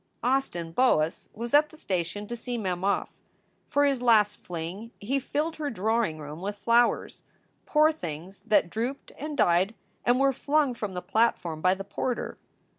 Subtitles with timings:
[0.23, 3.11] Austin Boas was at the station to see Mem off.
[3.67, 7.21] For his last fling he filled her drawing room with flowers
[7.67, 11.83] poor things that drooped and died and were flung from the plat form by the
[11.83, 12.39] porter.